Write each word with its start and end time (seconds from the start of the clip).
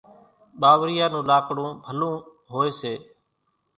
ٻاوريئا 0.61 1.05
نون 1.13 1.23
لاڪڙون 1.29 1.71
ڀلون 1.85 2.13
هوئيَ 2.53 2.71
سي۔ 2.79 2.93